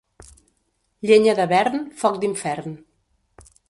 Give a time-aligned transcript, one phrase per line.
[1.09, 2.77] Llenya de vern, foc d'infern.